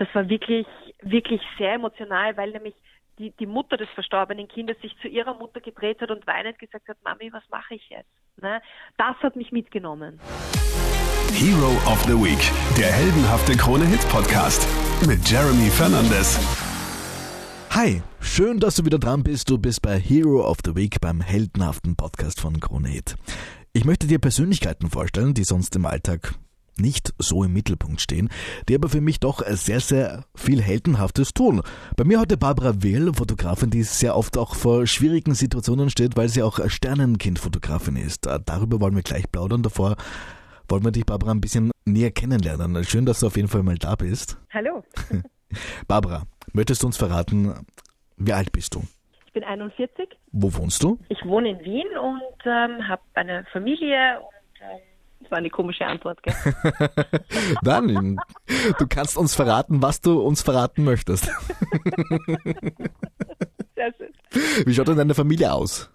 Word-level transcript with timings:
das 0.00 0.08
war 0.14 0.28
wirklich, 0.30 0.66
wirklich 1.02 1.42
sehr 1.58 1.74
emotional, 1.74 2.34
weil 2.38 2.52
nämlich 2.52 2.74
die, 3.18 3.32
die 3.32 3.46
Mutter 3.46 3.76
des 3.76 3.88
verstorbenen 3.90 4.48
Kindes 4.48 4.80
sich 4.80 4.96
zu 5.02 5.08
ihrer 5.08 5.34
Mutter 5.34 5.60
gedreht 5.60 6.00
hat 6.00 6.10
und 6.10 6.26
weinend 6.26 6.58
gesagt 6.58 6.88
hat, 6.88 6.96
Mami, 7.04 7.30
was 7.34 7.42
mache 7.50 7.74
ich 7.74 7.86
jetzt? 7.90 8.08
Ne? 8.40 8.62
Das 8.96 9.14
hat 9.22 9.36
mich 9.36 9.52
mitgenommen. 9.52 10.18
Hero 11.34 11.72
of 11.86 12.02
the 12.04 12.14
Week, 12.14 12.40
der 12.78 12.90
heldenhafte 12.90 13.52
Krone-Hit-Podcast 13.52 14.66
mit 15.06 15.28
Jeremy 15.28 15.68
Fernandes. 15.68 16.38
Hi, 17.72 18.02
schön, 18.20 18.58
dass 18.58 18.76
du 18.76 18.86
wieder 18.86 18.98
dran 18.98 19.22
bist. 19.22 19.50
Du 19.50 19.58
bist 19.58 19.82
bei 19.82 19.98
Hero 19.98 20.48
of 20.48 20.58
the 20.64 20.74
Week 20.74 20.98
beim 21.02 21.20
heldenhaften 21.20 21.94
Podcast 21.94 22.40
von 22.40 22.58
Krone 22.58 22.88
Hit. 22.88 23.16
Ich 23.74 23.84
möchte 23.84 24.06
dir 24.06 24.18
Persönlichkeiten 24.18 24.88
vorstellen, 24.88 25.34
die 25.34 25.44
sonst 25.44 25.76
im 25.76 25.84
Alltag 25.84 26.34
nicht 26.80 27.12
so 27.18 27.44
im 27.44 27.52
Mittelpunkt 27.52 28.00
stehen, 28.00 28.28
die 28.68 28.74
aber 28.74 28.88
für 28.88 29.00
mich 29.00 29.20
doch 29.20 29.42
sehr, 29.46 29.80
sehr 29.80 30.24
viel 30.34 30.60
Heldenhaftes 30.62 31.32
tun. 31.34 31.62
Bei 31.96 32.04
mir 32.04 32.20
heute 32.20 32.36
Barbara 32.36 32.82
Wehl, 32.82 33.12
Fotografin, 33.14 33.70
die 33.70 33.82
sehr 33.82 34.16
oft 34.16 34.36
auch 34.38 34.54
vor 34.54 34.86
schwierigen 34.86 35.34
Situationen 35.34 35.90
steht, 35.90 36.16
weil 36.16 36.28
sie 36.28 36.42
auch 36.42 36.58
Sternenkind-Fotografin 36.66 37.96
ist. 37.96 38.26
Darüber 38.26 38.80
wollen 38.80 38.96
wir 38.96 39.02
gleich 39.02 39.30
plaudern. 39.30 39.62
Davor 39.62 39.96
wollen 40.68 40.84
wir 40.84 40.92
dich, 40.92 41.06
Barbara, 41.06 41.32
ein 41.32 41.40
bisschen 41.40 41.70
näher 41.84 42.10
kennenlernen. 42.10 42.82
Schön, 42.84 43.06
dass 43.06 43.20
du 43.20 43.26
auf 43.26 43.36
jeden 43.36 43.48
Fall 43.48 43.62
mal 43.62 43.76
da 43.76 43.96
bist. 43.96 44.38
Hallo. 44.52 44.84
Barbara, 45.88 46.24
möchtest 46.52 46.82
du 46.82 46.86
uns 46.86 46.96
verraten, 46.96 47.54
wie 48.16 48.32
alt 48.32 48.52
bist 48.52 48.74
du? 48.74 48.82
Ich 49.26 49.32
bin 49.32 49.44
41. 49.44 50.08
Wo 50.32 50.52
wohnst 50.54 50.82
du? 50.82 50.98
Ich 51.08 51.24
wohne 51.24 51.50
in 51.50 51.60
Wien 51.60 51.86
und 51.98 52.46
ähm, 52.46 52.88
habe 52.88 53.02
eine 53.14 53.44
Familie 53.52 54.18
und 54.18 54.60
ähm, 54.60 54.80
das 55.20 55.30
war 55.30 55.38
eine 55.38 55.50
komische 55.50 55.86
Antwort, 55.86 56.22
gell? 56.22 56.34
Nein, 57.62 58.18
du 58.78 58.86
kannst 58.88 59.16
uns 59.16 59.34
verraten, 59.34 59.82
was 59.82 60.00
du 60.00 60.20
uns 60.20 60.42
verraten 60.42 60.84
möchtest. 60.84 61.26
Sehr 63.74 63.94
schön. 63.96 64.12
Wie 64.66 64.74
schaut 64.74 64.88
denn 64.88 64.96
deine 64.96 65.14
Familie 65.14 65.52
aus? 65.52 65.92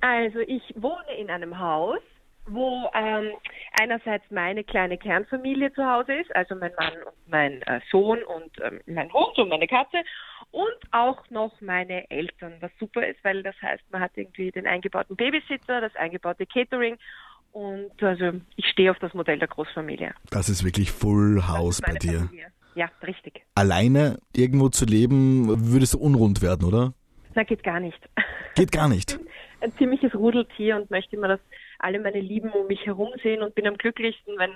Also 0.00 0.40
ich 0.40 0.62
wohne 0.76 1.16
in 1.18 1.30
einem 1.30 1.58
Haus, 1.58 2.00
wo 2.46 2.90
ähm, 2.94 3.32
einerseits 3.80 4.24
meine 4.30 4.64
kleine 4.64 4.98
Kernfamilie 4.98 5.72
zu 5.72 5.84
Hause 5.84 6.14
ist, 6.14 6.34
also 6.34 6.54
mein 6.54 6.72
Mann 6.78 6.94
und 7.04 7.30
mein 7.30 7.62
äh, 7.62 7.80
Sohn 7.90 8.22
und 8.22 8.50
ähm, 8.62 8.80
mein 8.86 9.12
Hund 9.12 9.38
und 9.38 9.48
meine 9.48 9.66
Katze 9.66 9.98
und 10.50 10.78
auch 10.92 11.28
noch 11.30 11.60
meine 11.60 12.10
Eltern, 12.10 12.54
was 12.60 12.70
super 12.78 13.06
ist, 13.06 13.22
weil 13.22 13.42
das 13.42 13.54
heißt, 13.60 13.84
man 13.90 14.00
hat 14.00 14.12
irgendwie 14.16 14.50
den 14.50 14.66
eingebauten 14.66 15.16
Babysitter, 15.16 15.80
das 15.80 15.94
eingebaute 15.96 16.46
Catering 16.46 16.96
und 17.58 18.02
also 18.04 18.40
ich 18.54 18.66
stehe 18.68 18.88
auf 18.88 19.00
das 19.00 19.12
Modell 19.14 19.40
der 19.40 19.48
Großfamilie. 19.48 20.14
Das 20.30 20.48
ist 20.48 20.64
wirklich 20.64 20.92
Full 20.92 21.48
House 21.48 21.80
bei 21.80 21.94
dir. 21.94 22.20
Familie. 22.20 22.52
Ja, 22.76 22.88
richtig. 23.02 23.42
Alleine 23.56 24.20
irgendwo 24.32 24.68
zu 24.68 24.84
leben, 24.84 25.72
würde 25.72 25.82
es 25.82 25.96
unrund 25.96 26.40
werden, 26.40 26.64
oder? 26.64 26.92
Na, 27.34 27.42
geht 27.42 27.64
gar 27.64 27.80
nicht. 27.80 27.98
Geht 28.54 28.70
gar 28.70 28.88
nicht. 28.88 29.18
Ein 29.60 29.72
ziemliches 29.76 30.14
Rudeltier 30.14 30.76
und 30.76 30.88
möchte 30.92 31.16
immer, 31.16 31.26
dass 31.26 31.40
alle 31.80 31.98
meine 31.98 32.20
Lieben 32.20 32.50
um 32.50 32.68
mich 32.68 32.86
herum 32.86 33.08
sehen 33.24 33.42
und 33.42 33.56
bin 33.56 33.66
am 33.66 33.76
glücklichsten, 33.76 34.38
wenn, 34.38 34.52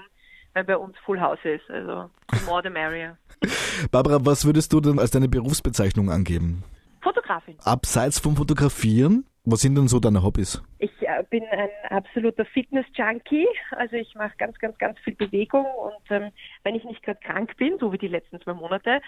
wenn 0.55 0.67
bei 0.67 0.77
uns 0.77 0.97
Full 1.05 1.21
House 1.21 1.41
ist. 1.43 1.69
Also 1.69 2.09
the 2.33 2.45
more 2.47 2.63
the 2.63 2.71
merrier. 2.71 3.19
Barbara, 3.91 4.25
was 4.25 4.45
würdest 4.45 4.73
du 4.73 4.81
denn 4.81 5.01
als 5.01 5.11
deine 5.11 5.29
Berufsbezeichnung 5.29 6.09
angeben? 6.09 6.63
Fotografin. 7.01 7.57
Abseits 7.65 8.21
vom 8.21 8.37
Fotografieren, 8.37 9.25
was 9.45 9.61
sind 9.61 9.75
denn 9.75 9.89
so 9.89 9.99
deine 9.99 10.23
Hobbys? 10.23 10.63
Ich 10.79 10.93
äh, 11.03 11.25
bin 11.29 11.45
ein 11.47 11.69
absoluter 11.89 12.45
Fitness-Junkie. 12.45 13.49
Also 13.73 13.97
ich 13.97 14.15
mache 14.15 14.37
ganz, 14.39 14.57
ganz, 14.61 14.79
ganz 14.79 14.99
viel 15.01 15.17
Bewegung 15.17 15.65
und 15.65 16.11
ähm, 16.11 16.31
wenn 16.63 16.77
ich 16.77 16.85
nicht 16.85 17.03
gerade 17.03 17.19
krank 17.21 17.57
bin, 17.57 17.77
so 17.79 17.93
wie 17.93 17.99
die 17.99 18.09
letzten 18.09 18.41
zwei 18.41 18.55
Monate, 18.55 19.01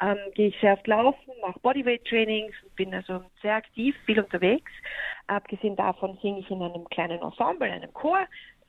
ähm, 0.00 0.16
gehe 0.34 0.48
ich 0.48 0.58
sehr 0.60 0.72
oft 0.72 0.86
laufen, 0.86 1.32
mache 1.42 1.60
Bodyweight-Trainings, 1.60 2.54
bin 2.74 2.94
also 2.94 3.22
sehr 3.42 3.56
aktiv, 3.56 3.94
viel 4.06 4.18
unterwegs. 4.18 4.72
Abgesehen 5.26 5.76
davon 5.76 6.18
singe 6.22 6.40
ich 6.40 6.50
in 6.50 6.62
einem 6.62 6.88
kleinen 6.88 7.20
Ensemble, 7.20 7.68
in 7.68 7.74
einem 7.74 7.92
Chor, 7.92 8.26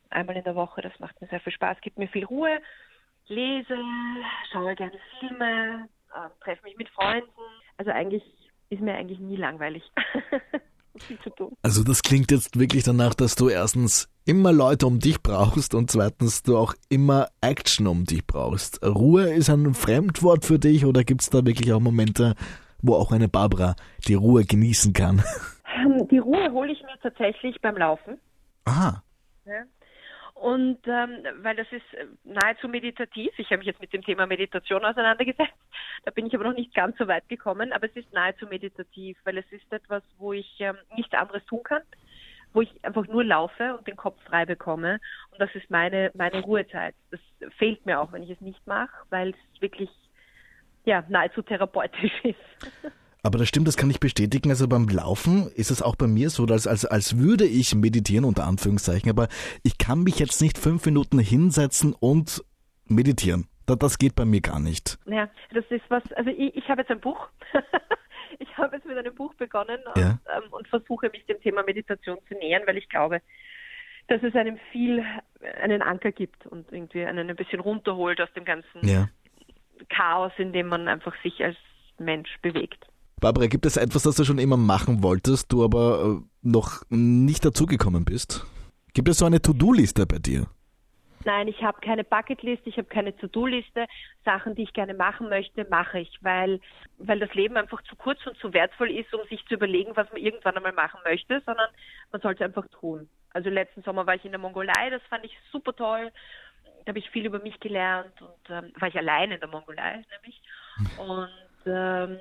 einmal 0.09 0.35
in 0.35 0.43
der 0.43 0.55
Woche. 0.55 0.81
Das 0.81 0.99
macht 0.99 1.19
mir 1.21 1.27
sehr 1.27 1.39
viel 1.39 1.53
Spaß, 1.53 1.79
gibt 1.79 1.97
mir 1.97 2.09
viel 2.09 2.25
Ruhe. 2.25 2.59
Lese, 3.27 3.77
schaue 4.51 4.75
gerne 4.75 4.99
Filme, 5.19 5.87
äh, 6.13 6.43
treffe 6.43 6.63
mich 6.65 6.75
mit 6.75 6.89
Freunden. 6.89 7.29
Also 7.77 7.91
eigentlich 7.91 8.23
ist 8.69 8.81
mir 8.81 8.95
eigentlich 8.95 9.19
nie 9.19 9.37
langweilig. 9.37 9.83
viel 10.99 11.19
zu 11.19 11.29
tun. 11.31 11.51
Also 11.61 11.83
das 11.83 12.01
klingt 12.01 12.31
jetzt 12.31 12.59
wirklich 12.59 12.83
danach, 12.83 13.13
dass 13.13 13.35
du 13.35 13.49
erstens 13.49 14.09
immer 14.25 14.51
Leute 14.51 14.87
um 14.87 14.99
dich 14.99 15.21
brauchst 15.21 15.73
und 15.75 15.91
zweitens 15.91 16.43
du 16.43 16.57
auch 16.57 16.73
immer 16.89 17.27
Action 17.41 17.87
um 17.87 18.05
dich 18.05 18.25
brauchst. 18.25 18.83
Ruhe 18.83 19.33
ist 19.33 19.49
ein 19.49 19.73
Fremdwort 19.73 20.45
für 20.45 20.59
dich 20.59 20.85
oder 20.85 21.03
gibt 21.03 21.21
es 21.21 21.29
da 21.29 21.45
wirklich 21.45 21.73
auch 21.73 21.79
Momente, 21.79 22.35
wo 22.81 22.95
auch 22.95 23.11
eine 23.11 23.27
Barbara 23.29 23.75
die 24.07 24.13
Ruhe 24.13 24.45
genießen 24.45 24.93
kann? 24.93 25.23
Ähm, 25.75 26.07
Die 26.09 26.19
Ruhe 26.19 26.51
hole 26.51 26.71
ich 26.71 26.81
mir 26.83 26.99
tatsächlich 27.01 27.59
beim 27.61 27.77
Laufen. 27.77 28.19
Aha. 28.65 29.03
Ja. 29.45 29.53
Und 30.43 30.79
ähm, 30.87 31.23
weil 31.37 31.55
das 31.55 31.71
ist 31.71 31.93
äh, 31.93 32.05
nahezu 32.25 32.67
meditativ. 32.67 33.31
Ich 33.37 33.45
habe 33.45 33.59
mich 33.59 33.67
jetzt 33.67 33.79
mit 33.79 33.93
dem 33.93 34.03
Thema 34.03 34.25
Meditation 34.25 34.83
auseinandergesetzt. 34.83 35.53
Da 36.03 36.11
bin 36.11 36.25
ich 36.25 36.35
aber 36.35 36.43
noch 36.43 36.57
nicht 36.57 36.75
ganz 36.75 36.97
so 36.97 37.07
weit 37.07 37.29
gekommen. 37.29 37.71
Aber 37.71 37.85
es 37.85 37.95
ist 37.95 38.11
nahezu 38.11 38.45
meditativ, 38.47 39.17
weil 39.23 39.37
es 39.37 39.49
ist 39.51 39.71
etwas, 39.71 40.03
wo 40.17 40.33
ich 40.33 40.53
ähm, 40.59 40.75
nichts 40.97 41.13
anderes 41.13 41.45
tun 41.45 41.63
kann, 41.63 41.83
wo 42.51 42.59
ich 42.59 42.69
einfach 42.83 43.07
nur 43.07 43.23
laufe 43.23 43.77
und 43.77 43.87
den 43.87 43.95
Kopf 43.95 44.21
frei 44.25 44.45
bekomme. 44.45 44.99
Und 45.31 45.39
das 45.39 45.49
ist 45.55 45.69
meine 45.69 46.11
meine 46.13 46.41
Ruhezeit. 46.41 46.95
Das 47.09 47.21
fehlt 47.57 47.85
mir 47.85 48.01
auch, 48.01 48.11
wenn 48.11 48.23
ich 48.23 48.31
es 48.31 48.41
nicht 48.41 48.67
mache, 48.67 48.91
weil 49.11 49.29
es 49.29 49.61
wirklich 49.61 49.89
ja 50.83 51.05
nahezu 51.07 51.41
therapeutisch 51.41 52.11
ist. 52.25 52.82
Aber 53.25 53.37
das 53.37 53.47
stimmt, 53.47 53.67
das 53.69 53.77
kann 53.77 53.89
ich 53.89 54.01
bestätigen. 54.01 54.49
Also 54.49 54.67
beim 54.67 54.87
Laufen 54.89 55.49
ist 55.55 55.71
es 55.71 55.81
auch 55.81 55.95
bei 55.95 56.07
mir 56.07 56.29
so, 56.29 56.45
dass 56.45 56.67
als, 56.67 56.85
als 56.85 57.17
würde 57.17 57.45
ich 57.45 57.73
meditieren, 57.73 58.25
unter 58.25 58.43
Anführungszeichen, 58.45 59.09
aber 59.09 59.29
ich 59.63 59.77
kann 59.77 60.03
mich 60.03 60.19
jetzt 60.19 60.41
nicht 60.41 60.57
fünf 60.57 60.85
Minuten 60.85 61.19
hinsetzen 61.19 61.95
und 61.97 62.43
meditieren. 62.85 63.47
Das, 63.65 63.79
das 63.79 63.97
geht 63.97 64.15
bei 64.15 64.25
mir 64.25 64.41
gar 64.41 64.59
nicht. 64.59 64.99
Ja, 65.05 65.29
das 65.53 65.63
ist 65.69 65.85
was, 65.87 66.03
also 66.17 66.29
ich, 66.31 66.53
ich 66.55 66.67
habe 66.67 66.81
jetzt 66.81 66.91
ein 66.91 66.99
Buch. 66.99 67.29
ich 68.39 68.57
habe 68.57 68.75
jetzt 68.75 68.85
mit 68.85 68.97
einem 68.97 69.15
Buch 69.15 69.33
begonnen 69.35 69.79
und, 69.95 70.01
Ja. 70.01 70.19
ähm, 70.35 70.51
und 70.51 70.67
versuche 70.67 71.09
mich 71.09 71.25
dem 71.25 71.39
Thema 71.39 71.63
Meditation 71.63 72.17
zu 72.27 72.33
nähern, 72.35 72.63
weil 72.65 72.77
ich 72.77 72.89
glaube, 72.89 73.21
dass 74.09 74.21
es 74.21 74.35
einem 74.35 74.59
viel 74.73 75.01
einen 75.61 75.81
Anker 75.81 76.11
gibt 76.11 76.45
und 76.45 76.69
irgendwie 76.73 77.05
einen 77.05 77.29
ein 77.29 77.37
bisschen 77.37 77.61
runterholt 77.61 78.19
aus 78.19 78.31
dem 78.35 78.43
ganzen 78.43 78.85
Ja. 78.85 79.07
Chaos, 79.87 80.33
in 80.37 80.51
dem 80.51 80.67
man 80.67 80.89
einfach 80.89 81.15
sich 81.23 81.41
als 81.41 81.55
Mensch 81.97 82.29
bewegt. 82.41 82.85
Barbara, 83.23 83.47
gibt 83.47 83.65
es 83.65 83.77
etwas, 83.77 84.03
das 84.03 84.17
du 84.17 84.25
schon 84.25 84.37
immer 84.37 84.57
machen 84.57 85.01
wolltest, 85.01 85.53
du 85.53 85.63
aber 85.63 86.03
äh, 86.03 86.25
noch 86.41 86.83
nicht 86.89 87.45
dazugekommen 87.45 88.03
bist? 88.03 88.45
Gibt 88.93 89.07
es 89.07 89.19
so 89.19 89.25
eine 89.25 89.41
To-Do-Liste 89.41 90.05
bei 90.05 90.19
dir? 90.19 90.47
Nein, 91.23 91.47
ich 91.47 91.63
habe 91.63 91.79
keine 91.79 92.03
Bucketlist, 92.03 92.63
ich 92.65 92.75
habe 92.75 92.89
keine 92.89 93.15
To-Do-Liste. 93.15 93.85
Sachen, 94.25 94.55
die 94.55 94.63
ich 94.63 94.73
gerne 94.73 94.93
machen 94.93 95.29
möchte, 95.29 95.65
mache 95.69 95.99
ich, 95.99 96.11
weil, 96.19 96.59
weil 96.97 97.17
das 97.21 97.33
Leben 97.33 97.55
einfach 97.55 97.81
zu 97.83 97.95
kurz 97.95 98.19
und 98.27 98.37
zu 98.39 98.51
wertvoll 98.51 98.91
ist, 98.91 99.13
um 99.13 99.25
sich 99.29 99.39
zu 99.45 99.53
überlegen, 99.53 99.95
was 99.95 100.11
man 100.11 100.21
irgendwann 100.21 100.57
einmal 100.57 100.73
machen 100.73 100.99
möchte, 101.05 101.41
sondern 101.45 101.69
man 102.11 102.19
sollte 102.19 102.43
es 102.43 102.49
einfach 102.49 102.67
tun. 102.77 103.07
Also 103.31 103.49
letzten 103.49 103.83
Sommer 103.83 104.05
war 104.05 104.15
ich 104.15 104.25
in 104.25 104.31
der 104.31 104.41
Mongolei, 104.41 104.89
das 104.89 105.01
fand 105.09 105.23
ich 105.23 105.31
super 105.49 105.73
toll. 105.73 106.11
Da 106.83 106.89
habe 106.89 106.99
ich 106.99 107.09
viel 107.09 107.25
über 107.25 107.39
mich 107.39 107.57
gelernt 107.61 108.21
und 108.21 108.49
ähm, 108.49 108.73
war 108.77 108.89
ich 108.89 108.97
allein 108.97 109.31
in 109.31 109.39
der 109.39 109.47
Mongolei 109.47 110.03
nämlich. 110.11 110.41
Und 110.97 111.29
ähm, 111.65 112.19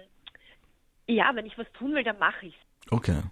ja, 1.12 1.34
wenn 1.34 1.46
ich 1.46 1.56
was 1.58 1.70
tun 1.72 1.94
will, 1.94 2.04
dann 2.04 2.18
mache 2.18 2.46
ich 2.46 2.54
es. 2.54 2.92
Okay. 2.92 3.22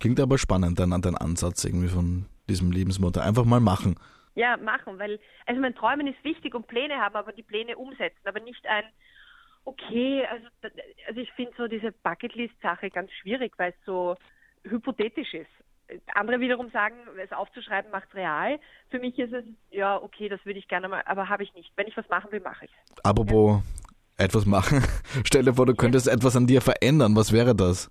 Klingt 0.00 0.20
aber 0.20 0.38
spannend, 0.38 0.78
dein, 0.78 0.90
dein 0.90 1.16
Ansatz 1.16 1.64
irgendwie 1.64 1.88
von 1.88 2.26
diesem 2.48 2.72
Lebensmotto. 2.72 3.20
Einfach 3.20 3.44
mal 3.44 3.60
machen. 3.60 3.96
Ja, 4.34 4.56
machen, 4.56 4.98
weil, 4.98 5.18
also 5.46 5.60
mein 5.60 5.74
Träumen 5.74 6.06
ist 6.06 6.22
wichtig 6.22 6.54
und 6.54 6.66
Pläne 6.68 6.96
haben, 6.96 7.16
aber 7.16 7.32
die 7.32 7.42
Pläne 7.42 7.76
umsetzen, 7.76 8.20
aber 8.24 8.40
nicht 8.40 8.64
ein, 8.66 8.84
okay, 9.64 10.24
also, 10.30 10.46
also 11.08 11.20
ich 11.20 11.32
finde 11.32 11.52
so 11.56 11.66
diese 11.66 11.90
Bucketlist-Sache 11.90 12.90
ganz 12.90 13.10
schwierig, 13.12 13.52
weil 13.56 13.70
es 13.70 13.84
so 13.84 14.16
hypothetisch 14.62 15.34
ist. 15.34 15.50
Andere 16.14 16.38
wiederum 16.40 16.70
sagen, 16.70 16.96
es 17.22 17.32
aufzuschreiben 17.32 17.90
macht 17.90 18.14
real. 18.14 18.60
Für 18.90 18.98
mich 18.98 19.18
ist 19.18 19.32
es, 19.32 19.44
ja, 19.70 20.00
okay, 20.00 20.28
das 20.28 20.44
würde 20.44 20.58
ich 20.58 20.68
gerne 20.68 20.88
mal, 20.88 21.02
aber 21.06 21.28
habe 21.28 21.42
ich 21.42 21.54
nicht. 21.54 21.72
Wenn 21.76 21.88
ich 21.88 21.96
was 21.96 22.08
machen 22.08 22.30
will, 22.30 22.40
mache 22.40 22.66
ich 22.66 22.70
es. 22.70 23.04
Apropos 23.04 23.62
etwas 24.18 24.44
machen. 24.46 24.82
Stell 25.24 25.44
dir 25.44 25.54
vor, 25.54 25.66
du 25.66 25.74
könntest 25.74 26.08
etwas 26.08 26.36
an 26.36 26.46
dir 26.46 26.60
verändern. 26.60 27.16
Was 27.16 27.32
wäre 27.32 27.54
das? 27.54 27.90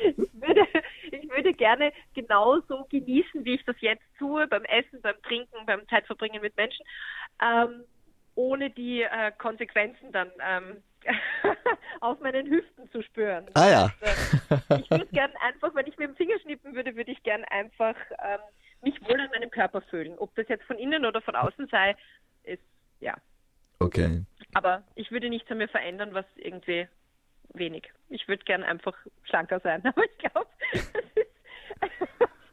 ich 0.00 0.16
würde, 0.32 0.66
ich 1.12 1.30
würde 1.30 1.54
gerne 1.54 1.92
genauso 2.14 2.84
genießen, 2.90 3.44
wie 3.44 3.54
ich 3.54 3.64
das 3.64 3.76
jetzt 3.80 4.04
tue, 4.18 4.46
beim 4.48 4.64
Essen, 4.64 5.00
beim 5.02 5.14
Trinken, 5.22 5.66
beim 5.66 5.86
Zeitverbringen 5.88 6.42
mit 6.42 6.56
Menschen, 6.56 6.84
ähm, 7.40 7.84
ohne 8.34 8.70
die 8.70 9.02
äh, 9.02 9.30
Konsequenzen 9.38 10.10
dann 10.10 10.30
ähm, 10.44 10.82
auf 12.00 12.18
meinen 12.20 12.46
Hüften 12.46 12.90
zu 12.90 13.02
spüren. 13.02 13.46
Ah 13.54 13.68
ja. 13.68 13.92
Äh, 14.00 14.80
ich 14.80 14.90
würde 14.90 15.06
gern 15.12 15.30
einfach, 15.40 15.74
wenn 15.74 15.86
ich 15.86 15.96
mit 15.98 16.08
dem 16.08 16.16
Finger 16.16 16.38
schnippen 16.40 16.74
würde, 16.74 16.96
würde 16.96 17.12
ich 17.12 17.22
gern 17.22 17.44
einfach 17.44 17.94
ähm, 18.24 18.40
mich 18.82 19.00
wohl 19.02 19.20
an 19.20 19.30
meinem 19.30 19.50
Körper 19.50 19.80
fühlen. 19.82 20.18
Ob 20.18 20.34
das 20.34 20.48
jetzt 20.48 20.64
von 20.64 20.78
innen 20.78 21.04
oder 21.04 21.20
von 21.22 21.34
außen 21.34 21.68
sei, 21.68 21.96
ist, 22.44 22.62
ja. 23.00 23.14
Okay. 23.78 24.24
Aber 24.54 24.82
ich 24.94 25.10
würde 25.10 25.28
nichts 25.28 25.50
an 25.50 25.58
mir 25.58 25.68
verändern, 25.68 26.14
was 26.14 26.26
irgendwie 26.36 26.88
wenig. 27.52 27.92
Ich 28.08 28.28
würde 28.28 28.44
gern 28.44 28.62
einfach 28.62 28.96
schlanker 29.24 29.60
sein, 29.60 29.82
aber 29.86 30.02
ich 30.04 30.18
glaube, 30.18 30.48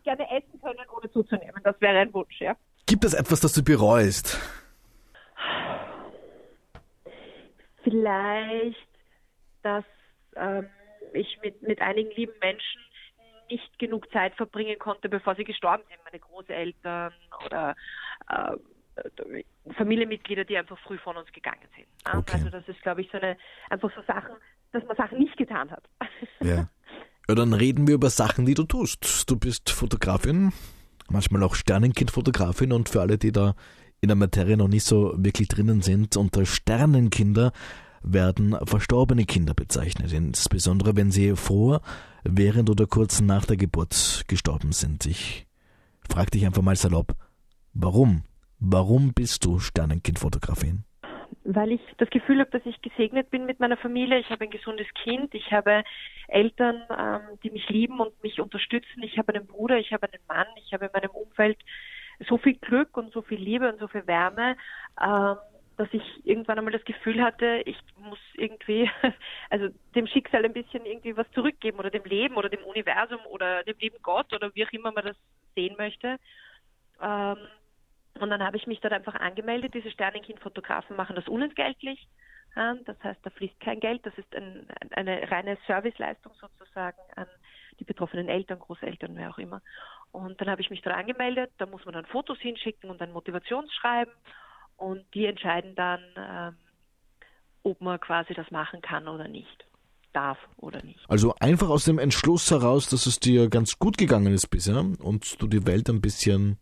gerne 0.03 0.29
essen 0.31 0.59
können, 0.61 0.89
ohne 0.95 1.11
zuzunehmen. 1.11 1.61
Das 1.63 1.79
wäre 1.79 1.99
ein 1.99 2.13
Wunsch, 2.13 2.39
ja. 2.39 2.55
Gibt 2.85 3.05
es 3.05 3.13
etwas, 3.13 3.39
das 3.39 3.53
du 3.53 3.63
bereust? 3.63 4.39
Vielleicht, 7.83 8.89
dass 9.63 9.85
ähm, 10.35 10.69
ich 11.13 11.39
mit, 11.41 11.61
mit 11.61 11.81
einigen 11.81 12.11
lieben 12.11 12.33
Menschen 12.41 12.81
nicht 13.49 13.79
genug 13.79 14.09
Zeit 14.11 14.33
verbringen 14.35 14.79
konnte, 14.79 15.09
bevor 15.09 15.35
sie 15.35 15.43
gestorben 15.43 15.83
sind. 15.89 15.99
Meine 16.05 16.19
Großeltern 16.19 17.13
oder 17.45 17.75
äh, 18.29 18.55
Familienmitglieder, 19.77 20.43
die 20.43 20.57
einfach 20.57 20.77
früh 20.79 20.97
von 20.97 21.17
uns 21.17 21.31
gegangen 21.31 21.67
sind. 21.75 21.87
Okay. 22.05 22.33
Also 22.33 22.49
das 22.49 22.67
ist, 22.67 22.81
glaube 22.81 23.01
ich, 23.01 23.09
so 23.11 23.17
eine 23.17 23.37
einfach 23.69 23.91
so 23.95 24.01
Sachen, 24.01 24.35
dass 24.71 24.83
man 24.85 24.97
Sachen 24.97 25.19
nicht 25.19 25.37
getan 25.37 25.71
hat. 25.71 25.83
Ja. 26.41 26.67
ja. 27.27 27.35
Dann 27.35 27.53
reden 27.53 27.87
wir 27.87 27.95
über 27.95 28.09
Sachen, 28.09 28.45
die 28.45 28.55
du 28.55 28.63
tust. 28.63 29.29
Du 29.29 29.37
bist 29.37 29.69
Fotografin, 29.69 30.51
manchmal 31.09 31.43
auch 31.43 31.55
Sternenkind-Fotografin 31.55 32.73
und 32.73 32.89
für 32.89 32.99
alle, 32.99 33.17
die 33.17 33.31
da 33.31 33.55
in 34.01 34.07
der 34.07 34.17
Materie 34.17 34.57
noch 34.57 34.67
nicht 34.67 34.83
so 34.83 35.13
wirklich 35.15 35.47
drinnen 35.47 35.81
sind, 35.81 36.17
unter 36.17 36.45
Sternenkinder 36.45 37.53
werden 38.01 38.57
verstorbene 38.65 39.25
Kinder 39.25 39.53
bezeichnet, 39.53 40.11
insbesondere 40.11 40.95
wenn 40.95 41.11
sie 41.11 41.35
vor, 41.35 41.81
während 42.23 42.69
oder 42.69 42.87
kurz 42.87 43.21
nach 43.21 43.45
der 43.45 43.57
Geburt 43.57 44.23
gestorben 44.27 44.71
sind. 44.71 45.05
Ich 45.05 45.47
frage 46.09 46.31
dich 46.31 46.45
einfach 46.45 46.63
mal 46.63 46.75
salopp, 46.75 47.15
warum? 47.73 48.23
Warum 48.63 49.11
bist 49.15 49.43
du 49.43 49.57
Sternenkind-Fotografin? 49.57 50.83
Weil 51.43 51.71
ich 51.71 51.81
das 51.97 52.11
Gefühl 52.11 52.39
habe, 52.39 52.51
dass 52.51 52.63
ich 52.65 52.79
gesegnet 52.83 53.31
bin 53.31 53.47
mit 53.47 53.59
meiner 53.59 53.75
Familie. 53.75 54.19
Ich 54.19 54.29
habe 54.29 54.43
ein 54.43 54.51
gesundes 54.51 54.85
Kind. 55.03 55.33
Ich 55.33 55.51
habe 55.51 55.83
Eltern, 56.27 56.83
ähm, 56.95 57.39
die 57.43 57.49
mich 57.49 57.67
lieben 57.69 57.99
und 57.99 58.21
mich 58.21 58.39
unterstützen. 58.39 59.01
Ich 59.01 59.17
habe 59.17 59.33
einen 59.33 59.47
Bruder, 59.47 59.79
ich 59.79 59.91
habe 59.91 60.07
einen 60.07 60.21
Mann. 60.27 60.45
Ich 60.63 60.73
habe 60.73 60.85
in 60.85 60.91
meinem 60.93 61.09
Umfeld 61.09 61.57
so 62.29 62.37
viel 62.37 62.53
Glück 62.53 62.95
und 62.97 63.11
so 63.13 63.23
viel 63.23 63.39
Liebe 63.39 63.67
und 63.67 63.79
so 63.79 63.87
viel 63.87 64.05
Wärme. 64.05 64.55
Ähm, 65.01 65.37
dass 65.77 65.87
ich 65.93 66.03
irgendwann 66.23 66.59
einmal 66.59 66.73
das 66.73 66.85
Gefühl 66.85 67.23
hatte, 67.23 67.63
ich 67.65 67.77
muss 67.97 68.19
irgendwie, 68.35 68.87
also 69.49 69.69
dem 69.95 70.05
Schicksal 70.05 70.45
ein 70.45 70.53
bisschen 70.53 70.85
irgendwie 70.85 71.17
was 71.17 71.25
zurückgeben 71.31 71.79
oder 71.79 71.89
dem 71.89 72.03
Leben 72.03 72.35
oder 72.35 72.49
dem 72.49 72.63
Universum 72.63 73.21
oder 73.27 73.63
dem 73.63 73.79
lieben 73.79 73.97
Gott 74.03 74.31
oder 74.33 74.53
wie 74.53 74.63
auch 74.63 74.71
immer 74.71 74.91
man 74.91 75.05
das 75.05 75.17
sehen 75.55 75.75
möchte. 75.79 76.19
Ähm, 77.01 77.37
und 78.19 78.29
dann 78.29 78.43
habe 78.43 78.57
ich 78.57 78.67
mich 78.67 78.79
dort 78.81 78.93
einfach 78.93 79.15
angemeldet. 79.15 79.73
Diese 79.73 79.91
Sternenkind-Fotografen 79.91 80.95
machen 80.95 81.15
das 81.15 81.27
unentgeltlich. 81.27 82.07
Das 82.53 83.01
heißt, 83.01 83.19
da 83.23 83.29
fließt 83.29 83.59
kein 83.61 83.79
Geld. 83.79 84.05
Das 84.05 84.13
ist 84.17 84.35
ein, 84.35 84.67
eine 84.91 85.31
reine 85.31 85.57
Serviceleistung 85.67 86.33
sozusagen 86.33 86.97
an 87.15 87.27
die 87.79 87.85
betroffenen 87.85 88.27
Eltern, 88.27 88.59
Großeltern, 88.59 89.15
wer 89.15 89.29
auch 89.29 89.37
immer. 89.37 89.61
Und 90.11 90.39
dann 90.41 90.49
habe 90.49 90.61
ich 90.61 90.69
mich 90.69 90.81
dort 90.81 90.97
angemeldet. 90.97 91.51
Da 91.57 91.65
muss 91.65 91.85
man 91.85 91.93
dann 91.93 92.05
Fotos 92.05 92.37
hinschicken 92.39 92.89
und 92.89 93.01
ein 93.01 93.13
Motivationsschreiben 93.13 94.13
und 94.81 95.05
die 95.13 95.25
entscheiden 95.25 95.75
dann, 95.75 96.01
ähm, 96.17 96.55
ob 97.63 97.79
man 97.81 97.99
quasi 97.99 98.33
das 98.33 98.49
machen 98.49 98.81
kann 98.81 99.07
oder 99.07 99.27
nicht, 99.27 99.65
darf 100.11 100.37
oder 100.57 100.83
nicht. 100.83 100.99
Also 101.07 101.35
einfach 101.39 101.69
aus 101.69 101.85
dem 101.85 101.99
Entschluss 101.99 102.49
heraus, 102.49 102.89
dass 102.89 103.05
es 103.05 103.19
dir 103.19 103.47
ganz 103.49 103.77
gut 103.77 103.97
gegangen 103.97 104.33
ist 104.33 104.47
bisher 104.47 104.77
und 104.77 105.41
du 105.41 105.47
die 105.47 105.65
Welt 105.67 105.87
ein 105.89 106.01
bisschen 106.01 106.57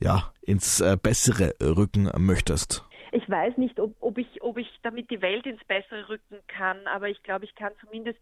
ja, 0.00 0.32
ins 0.42 0.80
äh, 0.80 0.96
Bessere 1.00 1.54
rücken 1.60 2.10
möchtest. 2.18 2.84
Ich 3.10 3.28
weiß 3.28 3.56
nicht, 3.56 3.80
ob, 3.80 3.96
ob, 4.00 4.18
ich, 4.18 4.42
ob 4.42 4.58
ich 4.58 4.68
damit 4.82 5.10
die 5.10 5.22
Welt 5.22 5.46
ins 5.46 5.64
Bessere 5.64 6.08
rücken 6.08 6.38
kann, 6.46 6.86
aber 6.86 7.08
ich 7.08 7.22
glaube, 7.22 7.46
ich 7.46 7.54
kann 7.54 7.72
zumindest 7.80 8.20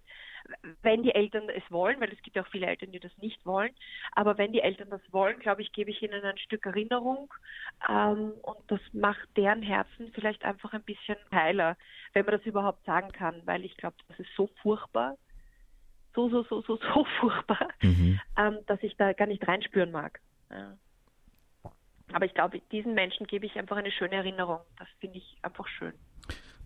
wenn 0.82 1.02
die 1.02 1.14
Eltern 1.14 1.48
es 1.48 1.62
wollen, 1.70 2.00
weil 2.00 2.12
es 2.12 2.22
gibt 2.22 2.36
ja 2.36 2.42
auch 2.42 2.48
viele 2.48 2.66
Eltern, 2.66 2.92
die 2.92 3.00
das 3.00 3.16
nicht 3.18 3.44
wollen, 3.44 3.72
aber 4.12 4.38
wenn 4.38 4.52
die 4.52 4.60
Eltern 4.60 4.90
das 4.90 5.00
wollen, 5.10 5.38
glaube 5.38 5.62
ich, 5.62 5.72
gebe 5.72 5.90
ich 5.90 6.02
ihnen 6.02 6.22
ein 6.24 6.38
Stück 6.38 6.66
Erinnerung 6.66 7.32
ähm, 7.88 8.32
und 8.42 8.58
das 8.68 8.80
macht 8.92 9.28
deren 9.36 9.62
Herzen 9.62 10.10
vielleicht 10.12 10.44
einfach 10.44 10.72
ein 10.72 10.82
bisschen 10.82 11.16
heiler, 11.32 11.76
wenn 12.12 12.24
man 12.24 12.36
das 12.36 12.46
überhaupt 12.46 12.84
sagen 12.84 13.12
kann, 13.12 13.42
weil 13.44 13.64
ich 13.64 13.76
glaube, 13.76 13.96
das 14.08 14.20
ist 14.20 14.30
so 14.36 14.48
furchtbar, 14.62 15.16
so, 16.14 16.28
so, 16.28 16.42
so, 16.44 16.62
so, 16.62 16.76
so 16.76 17.06
furchtbar, 17.20 17.68
mhm. 17.82 18.20
ähm, 18.38 18.58
dass 18.66 18.82
ich 18.82 18.96
da 18.96 19.12
gar 19.12 19.26
nicht 19.26 19.46
reinspüren 19.46 19.90
mag. 19.90 20.20
Ja. 20.50 20.76
Aber 22.12 22.24
ich 22.24 22.34
glaube, 22.34 22.60
diesen 22.72 22.94
Menschen 22.94 23.26
gebe 23.26 23.46
ich 23.46 23.56
einfach 23.56 23.76
eine 23.76 23.90
schöne 23.90 24.14
Erinnerung. 24.14 24.58
Das 24.78 24.88
finde 25.00 25.18
ich 25.18 25.36
einfach 25.42 25.66
schön. 25.66 25.92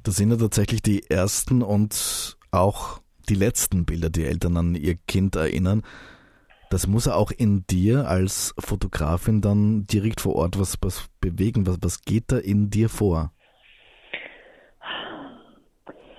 Das 0.03 0.17
sind 0.17 0.31
ja 0.31 0.37
tatsächlich 0.37 0.83
die 0.83 1.11
ersten 1.11 1.63
und 1.63 2.37
auch 2.51 3.01
die 3.29 3.35
letzten 3.35 3.85
Bilder, 3.85 4.11
die 4.11 4.25
Eltern 4.25 4.57
an 4.57 4.75
ihr 4.75 4.97
Kind 5.07 5.37
erinnern, 5.37 5.83
das 6.71 6.87
muss 6.87 7.09
auch 7.09 7.33
in 7.33 7.67
dir 7.67 8.07
als 8.07 8.55
Fotografin 8.57 9.41
dann 9.41 9.87
direkt 9.87 10.21
vor 10.21 10.37
Ort 10.37 10.59
was, 10.59 10.79
was 10.83 11.09
bewegen. 11.21 11.67
Was, 11.67 11.79
was 11.83 12.03
geht 12.03 12.31
da 12.31 12.39
in 12.39 12.71
dir 12.71 12.89
vor? 12.89 13.33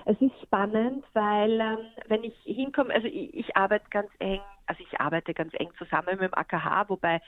Es 0.04 0.20
ist 0.20 0.34
spannend, 0.42 1.04
weil 1.14 1.58
ähm, 1.58 1.78
wenn 2.08 2.24
ich 2.24 2.34
hinkomme, 2.44 2.92
also 2.92 3.06
ich, 3.06 3.32
ich, 3.32 3.56
arbeite 3.56 3.86
ganz 3.88 4.10
eng, 4.18 4.40
also 4.66 4.82
ich 4.82 5.00
arbeite 5.00 5.34
ganz 5.34 5.52
eng 5.54 5.72
zusammen 5.78 6.18
mit 6.18 6.32
dem 6.32 6.34
AKH, 6.34 6.88
wobei 6.88 7.20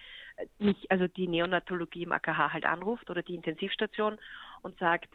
mich 0.58 0.90
also 0.90 1.06
die 1.06 1.28
Neonatologie 1.28 2.04
im 2.04 2.12
AKH 2.12 2.52
halt 2.52 2.64
anruft 2.64 3.10
oder 3.10 3.22
die 3.22 3.34
Intensivstation 3.34 4.18
und 4.62 4.78
sagt, 4.78 5.08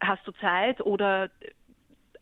hast 0.00 0.26
du 0.26 0.32
Zeit 0.32 0.80
oder 0.80 1.30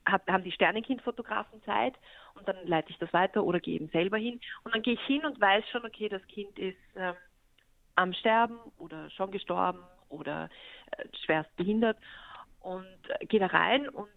haben 0.07 0.45
die 0.45 0.53
Sternenkind-Fotografen 0.53 1.63
Zeit 1.65 1.95
und 2.35 2.49
dann 2.49 2.57
leite 2.67 2.91
ich 2.91 2.99
das 2.99 3.13
weiter 3.13 3.45
oder 3.45 3.61
gehe 3.61 3.75
eben 3.75 3.89
selber 3.89 4.17
hin. 4.17 4.41
Und 4.65 4.75
dann 4.75 4.83
gehe 4.83 4.95
ich 4.95 5.01
hin 5.03 5.25
und 5.25 5.41
weiß 5.41 5.65
schon, 5.69 5.85
okay, 5.85 6.09
das 6.09 6.27
Kind 6.27 6.59
ist 6.59 6.79
ähm, 6.97 7.15
am 7.97 8.13
Sterben 8.15 8.59
oder 8.79 9.11
schon 9.11 9.31
gestorben 9.31 9.83
oder 10.09 10.49
äh, 10.93 11.05
schwerst 11.25 11.55
behindert 11.57 11.99
und 12.61 12.87
äh, 13.09 13.27
gehe 13.27 13.41
da 13.41 13.47
rein 13.47 13.89
und 13.89 14.09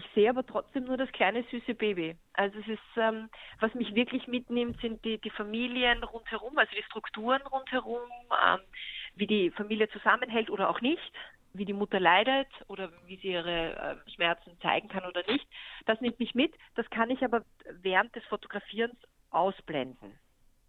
ich 0.00 0.14
sehe 0.14 0.30
aber 0.30 0.46
trotzdem 0.46 0.84
nur 0.84 0.96
das 0.96 1.12
kleine 1.12 1.44
süße 1.50 1.74
Baby. 1.74 2.16
Also 2.32 2.58
es 2.60 2.68
ist, 2.68 2.96
ähm, 2.96 3.28
was 3.60 3.74
mich 3.74 3.94
wirklich 3.94 4.26
mitnimmt, 4.26 4.80
sind 4.80 5.04
die, 5.04 5.18
die 5.18 5.30
Familien 5.30 6.02
rundherum, 6.02 6.56
also 6.56 6.72
die 6.74 6.82
Strukturen 6.84 7.42
rundherum, 7.42 8.08
ähm, 8.46 8.60
wie 9.14 9.26
die 9.26 9.50
Familie 9.50 9.90
zusammenhält 9.90 10.48
oder 10.48 10.70
auch 10.70 10.80
nicht 10.80 11.12
wie 11.52 11.64
die 11.64 11.72
Mutter 11.72 11.98
leidet 11.98 12.48
oder 12.68 12.90
wie 13.06 13.16
sie 13.16 13.32
ihre 13.32 13.74
äh, 14.06 14.10
Schmerzen 14.14 14.56
zeigen 14.60 14.88
kann 14.88 15.04
oder 15.04 15.22
nicht. 15.26 15.46
Das 15.84 16.00
nimmt 16.00 16.18
mich 16.20 16.34
mit. 16.34 16.54
Das 16.76 16.88
kann 16.90 17.10
ich 17.10 17.24
aber 17.24 17.44
während 17.82 18.14
des 18.14 18.24
Fotografierens 18.26 18.96
ausblenden, 19.30 20.18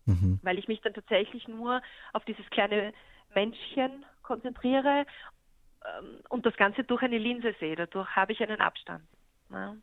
mhm. 0.05 0.39
weil 0.41 0.57
ich 0.57 0.67
mich 0.67 0.81
dann 0.81 0.93
tatsächlich 0.93 1.47
nur 1.47 1.81
auf 2.13 2.25
dieses 2.25 2.49
kleine 2.49 2.93
Menschchen 3.35 4.05
konzentriere 4.23 5.05
ähm, 5.85 6.19
und 6.29 6.45
das 6.45 6.55
Ganze 6.57 6.83
durch 6.83 7.03
eine 7.03 7.17
Linse 7.17 7.53
sehe. 7.59 7.75
Dadurch 7.75 8.15
habe 8.15 8.31
ich 8.31 8.41
einen 8.41 8.61
Abstand. 8.61 9.03
Ja. 9.51 9.75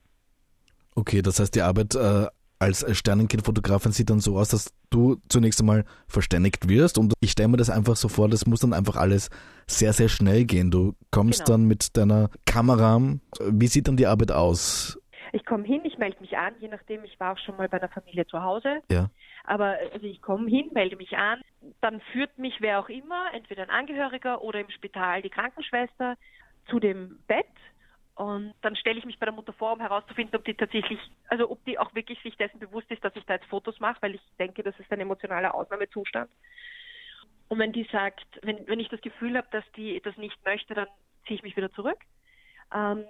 Okay, 0.94 1.22
das 1.22 1.38
heißt, 1.38 1.54
die 1.54 1.62
Arbeit 1.62 1.94
äh, 1.94 2.26
als 2.58 2.84
Sternenkindfotografin 2.96 3.92
sieht 3.92 4.10
dann 4.10 4.20
so 4.20 4.36
aus, 4.36 4.48
dass 4.48 4.74
du 4.90 5.16
zunächst 5.28 5.60
einmal 5.60 5.84
verständigt 6.08 6.68
wirst 6.68 6.98
und 6.98 7.14
ich 7.20 7.30
stelle 7.30 7.48
mir 7.48 7.56
das 7.56 7.70
einfach 7.70 7.96
so 7.96 8.08
vor, 8.08 8.28
das 8.28 8.46
muss 8.46 8.60
dann 8.60 8.72
einfach 8.72 8.96
alles 8.96 9.30
sehr, 9.66 9.92
sehr 9.92 10.08
schnell 10.08 10.44
gehen. 10.44 10.70
Du 10.70 10.94
kommst 11.10 11.44
genau. 11.44 11.52
dann 11.52 11.66
mit 11.66 11.96
deiner 11.96 12.30
Kamera, 12.46 13.00
wie 13.40 13.66
sieht 13.68 13.86
dann 13.86 13.96
die 13.96 14.06
Arbeit 14.06 14.32
aus? 14.32 14.98
Ich 15.32 15.44
komme 15.44 15.64
hin, 15.64 15.82
ich 15.84 15.98
melde 15.98 16.16
mich 16.20 16.36
an, 16.36 16.54
je 16.58 16.68
nachdem, 16.68 17.04
ich 17.04 17.20
war 17.20 17.34
auch 17.34 17.38
schon 17.38 17.56
mal 17.56 17.68
bei 17.68 17.78
der 17.78 17.90
Familie 17.90 18.26
zu 18.26 18.42
Hause. 18.42 18.80
Ja. 18.90 19.10
Aber 19.44 19.76
also 19.92 20.06
ich 20.06 20.22
komme 20.22 20.48
hin, 20.48 20.70
melde 20.72 20.96
mich 20.96 21.16
an, 21.16 21.42
dann 21.80 22.00
führt 22.12 22.38
mich 22.38 22.56
wer 22.60 22.80
auch 22.80 22.88
immer, 22.88 23.26
entweder 23.34 23.62
ein 23.62 23.70
Angehöriger 23.70 24.42
oder 24.42 24.60
im 24.60 24.70
Spital 24.70 25.22
die 25.22 25.30
Krankenschwester 25.30 26.16
zu 26.68 26.80
dem 26.80 27.18
Bett 27.26 27.46
und 28.18 28.52
dann 28.62 28.74
stelle 28.74 28.98
ich 28.98 29.04
mich 29.04 29.20
bei 29.20 29.26
der 29.26 29.32
Mutter 29.32 29.52
vor, 29.52 29.74
um 29.74 29.80
herauszufinden, 29.80 30.34
ob 30.34 30.44
die 30.44 30.54
tatsächlich, 30.54 30.98
also 31.28 31.48
ob 31.48 31.64
die 31.64 31.78
auch 31.78 31.94
wirklich 31.94 32.20
sich 32.24 32.36
dessen 32.36 32.58
bewusst 32.58 32.90
ist, 32.90 33.04
dass 33.04 33.14
ich 33.14 33.24
da 33.26 33.34
jetzt 33.34 33.46
Fotos 33.46 33.78
mache, 33.78 34.02
weil 34.02 34.16
ich 34.16 34.20
denke, 34.40 34.64
das 34.64 34.76
ist 34.80 34.90
ein 34.90 34.98
emotionaler 34.98 35.54
Ausnahmezustand. 35.54 36.28
Und 37.46 37.60
wenn 37.60 37.72
die 37.72 37.86
sagt, 37.92 38.26
wenn, 38.42 38.66
wenn 38.66 38.80
ich 38.80 38.88
das 38.88 39.00
Gefühl 39.02 39.36
habe, 39.36 39.46
dass 39.52 39.64
die 39.76 40.00
das 40.00 40.16
nicht 40.16 40.36
möchte, 40.44 40.74
dann 40.74 40.88
ziehe 41.28 41.36
ich 41.36 41.44
mich 41.44 41.56
wieder 41.56 41.70
zurück. 41.70 41.98
Ähm, 42.74 43.04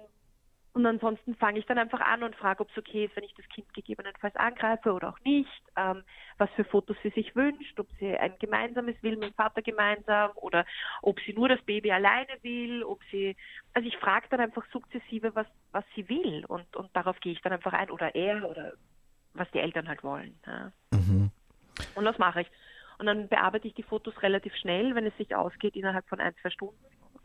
und 0.73 0.85
ansonsten 0.85 1.35
fange 1.35 1.59
ich 1.59 1.65
dann 1.65 1.79
einfach 1.79 1.99
an 1.99 2.23
und 2.23 2.35
frage, 2.35 2.61
ob 2.61 2.69
es 2.69 2.77
okay 2.77 3.05
ist, 3.05 3.15
wenn 3.15 3.23
ich 3.23 3.33
das 3.33 3.47
Kind 3.49 3.73
gegebenenfalls 3.73 4.35
angreife 4.35 4.93
oder 4.93 5.09
auch 5.09 5.19
nicht, 5.25 5.63
ähm, 5.75 6.03
was 6.37 6.49
für 6.51 6.63
Fotos 6.63 6.95
sie 7.01 7.09
sich 7.09 7.35
wünscht, 7.35 7.79
ob 7.79 7.87
sie 7.99 8.15
ein 8.15 8.35
gemeinsames 8.39 8.95
will 9.01 9.17
mit 9.17 9.29
dem 9.29 9.33
Vater 9.33 9.61
gemeinsam 9.63 10.31
oder 10.35 10.65
ob 11.01 11.19
sie 11.21 11.33
nur 11.33 11.49
das 11.49 11.61
Baby 11.63 11.91
alleine 11.91 12.37
will, 12.43 12.83
ob 12.83 13.01
sie, 13.09 13.35
also 13.73 13.87
ich 13.87 13.97
frage 13.97 14.27
dann 14.29 14.41
einfach 14.41 14.63
sukzessive, 14.71 15.33
was, 15.33 15.47
was 15.71 15.83
sie 15.95 16.07
will 16.07 16.45
und, 16.45 16.75
und 16.75 16.95
darauf 16.95 17.19
gehe 17.19 17.33
ich 17.33 17.41
dann 17.41 17.53
einfach 17.53 17.73
ein 17.73 17.89
oder 17.89 18.13
er 18.13 18.47
oder 18.47 18.73
was 19.33 19.49
die 19.51 19.59
Eltern 19.59 19.87
halt 19.87 20.03
wollen. 20.03 20.39
Ja. 20.45 20.71
Mhm. 20.91 21.31
Und 21.95 22.05
das 22.05 22.17
mache 22.19 22.41
ich. 22.41 22.47
Und 22.99 23.05
dann 23.05 23.27
bearbeite 23.27 23.67
ich 23.67 23.73
die 23.73 23.83
Fotos 23.83 24.21
relativ 24.21 24.53
schnell, 24.55 24.93
wenn 24.93 25.05
es 25.05 25.15
sich 25.17 25.33
ausgeht, 25.33 25.75
innerhalb 25.75 26.07
von 26.07 26.19
ein, 26.19 26.35
zwei 26.41 26.49
Stunden, 26.49 26.77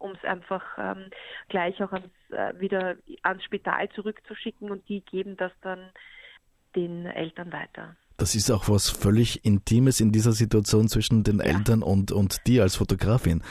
um 0.05 0.13
es 0.13 0.25
einfach 0.25 0.63
ähm, 0.79 1.11
gleich 1.49 1.83
auch 1.83 1.93
ans, 1.93 2.13
äh, 2.31 2.61
wieder 2.61 2.97
ans 3.23 3.43
Spital 3.45 3.89
zurückzuschicken 3.91 4.71
und 4.71 4.89
die 4.89 5.01
geben 5.01 5.37
das 5.37 5.53
dann 5.63 5.91
den 6.77 7.07
Eltern 7.07 7.53
weiter. 7.53 7.97
Das 8.17 8.35
ist 8.35 8.51
auch 8.51 8.69
was 8.69 8.91
völlig 8.91 9.45
Intimes 9.45 10.01
in 10.01 10.13
dieser 10.13 10.33
Situation 10.33 10.89
zwischen 10.89 11.25
den 11.25 11.39
ja. 11.39 11.47
Eltern 11.47 11.83
und, 11.83 12.13
und 12.13 12.47
dir 12.47 12.63
als 12.63 12.77
Fotografin. 12.77 13.43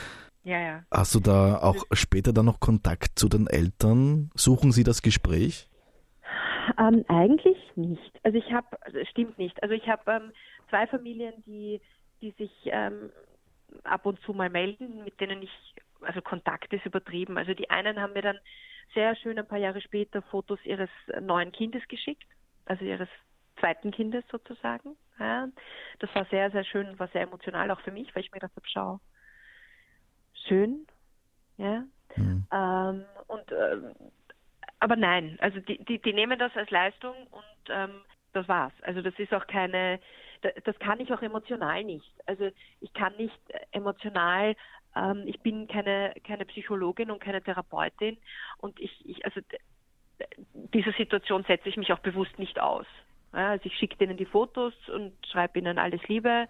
Ja, 0.44 0.60
ja. 0.60 0.84
Hast 0.90 1.14
du 1.14 1.20
da 1.20 1.58
auch 1.58 1.84
später 1.92 2.32
dann 2.32 2.46
noch 2.46 2.60
Kontakt 2.60 3.18
zu 3.18 3.28
den 3.28 3.46
Eltern? 3.46 4.30
Suchen 4.34 4.72
sie 4.72 4.84
das 4.84 5.02
Gespräch? 5.02 5.68
Ähm, 6.78 7.04
eigentlich 7.08 7.58
nicht. 7.76 8.12
Also 8.22 8.38
ich 8.38 8.52
habe, 8.52 8.66
also 8.82 8.98
stimmt 9.10 9.38
nicht. 9.38 9.62
Also 9.62 9.74
ich 9.74 9.86
habe 9.88 10.02
ähm, 10.10 10.32
zwei 10.70 10.86
Familien, 10.86 11.34
die, 11.46 11.80
die 12.20 12.30
sich 12.32 12.50
ähm, 12.66 13.10
ab 13.82 14.06
und 14.06 14.20
zu 14.20 14.32
mal 14.32 14.50
melden, 14.50 15.04
mit 15.04 15.20
denen 15.20 15.42
ich, 15.42 15.74
also 16.04 16.20
Kontakt 16.22 16.72
ist 16.72 16.86
übertrieben. 16.86 17.38
Also 17.38 17.54
die 17.54 17.70
einen 17.70 18.00
haben 18.00 18.12
mir 18.12 18.22
dann 18.22 18.38
sehr 18.92 19.16
schön 19.16 19.38
ein 19.38 19.48
paar 19.48 19.58
Jahre 19.58 19.80
später 19.80 20.22
Fotos 20.22 20.58
ihres 20.64 20.90
neuen 21.20 21.52
Kindes 21.52 21.86
geschickt, 21.88 22.26
also 22.66 22.84
ihres 22.84 23.08
zweiten 23.58 23.90
Kindes 23.90 24.24
sozusagen. 24.30 24.96
Ja. 25.18 25.48
Das 26.00 26.14
war 26.14 26.24
sehr, 26.26 26.50
sehr 26.50 26.64
schön, 26.64 26.98
war 26.98 27.08
sehr 27.08 27.22
emotional 27.22 27.70
auch 27.70 27.80
für 27.80 27.92
mich, 27.92 28.14
weil 28.14 28.22
ich 28.22 28.30
mir 28.30 28.40
gedacht 28.40 28.56
habe, 28.56 28.66
schau, 28.68 29.00
schön, 30.46 30.86
ja. 31.56 31.84
Mhm. 32.16 32.46
Ähm, 32.52 33.04
und 33.26 33.52
ähm, 33.52 33.94
aber 34.80 34.96
nein, 34.96 35.38
also 35.40 35.60
die, 35.60 35.82
die, 35.84 36.00
die 36.00 36.12
nehmen 36.12 36.38
das 36.38 36.54
als 36.56 36.70
Leistung 36.70 37.14
und 37.30 37.70
ähm, 37.70 38.02
das 38.32 38.46
war's. 38.48 38.72
Also 38.82 39.00
das 39.00 39.14
ist 39.18 39.32
auch 39.32 39.46
keine, 39.46 40.00
das 40.42 40.78
kann 40.78 41.00
ich 41.00 41.12
auch 41.12 41.22
emotional 41.22 41.84
nicht. 41.84 42.12
Also 42.26 42.50
ich 42.80 42.92
kann 42.92 43.16
nicht 43.16 43.38
emotional, 43.70 44.54
ähm, 44.96 45.24
ich 45.26 45.40
bin 45.40 45.66
keine, 45.66 46.14
keine 46.24 46.44
Psychologin 46.46 47.10
und 47.10 47.20
keine 47.20 47.42
Therapeutin 47.42 48.16
und 48.58 48.78
ich, 48.80 48.92
ich 49.04 49.24
also 49.24 49.40
dieser 50.52 50.92
Situation 50.92 51.44
setze 51.44 51.68
ich 51.68 51.76
mich 51.76 51.92
auch 51.92 51.98
bewusst 51.98 52.38
nicht 52.38 52.60
aus. 52.60 52.86
Ja, 53.32 53.50
also 53.50 53.66
ich 53.66 53.76
schicke 53.76 53.96
denen 53.96 54.16
die 54.16 54.26
Fotos 54.26 54.74
und 54.88 55.12
schreibe 55.26 55.58
ihnen 55.58 55.78
alles 55.78 56.02
Liebe 56.06 56.48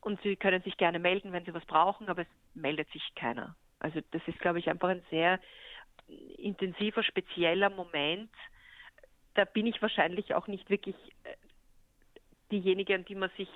und 0.00 0.20
sie 0.22 0.36
können 0.36 0.62
sich 0.62 0.76
gerne 0.76 0.98
melden, 0.98 1.32
wenn 1.32 1.44
sie 1.44 1.54
was 1.54 1.64
brauchen, 1.64 2.08
aber 2.08 2.22
es 2.22 2.28
meldet 2.54 2.90
sich 2.90 3.14
keiner. 3.14 3.54
Also 3.78 4.00
das 4.10 4.22
ist, 4.26 4.38
glaube 4.40 4.58
ich, 4.58 4.68
einfach 4.68 4.88
ein 4.88 5.02
sehr 5.10 5.38
intensiver, 6.38 7.02
spezieller 7.02 7.70
Moment. 7.70 8.30
Da 9.34 9.44
bin 9.44 9.66
ich 9.66 9.80
wahrscheinlich 9.80 10.34
auch 10.34 10.48
nicht 10.48 10.68
wirklich 10.70 10.96
äh, 11.24 11.34
diejenige, 12.52 12.94
an 12.94 13.04
die 13.04 13.14
man 13.14 13.30
sich 13.36 13.48